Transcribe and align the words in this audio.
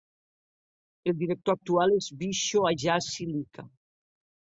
El 1.11 1.17
director 1.19 1.55
actual 1.59 1.95
és 1.99 2.09
Visho 2.25 2.67
Ajazi 2.73 3.33
Lika. 3.37 3.71